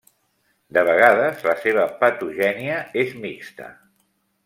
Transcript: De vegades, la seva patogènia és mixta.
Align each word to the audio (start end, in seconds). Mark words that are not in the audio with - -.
De 0.77 0.83
vegades, 0.87 1.45
la 1.49 1.55
seva 1.67 1.85
patogènia 2.01 2.83
és 3.07 3.17
mixta. 3.27 3.73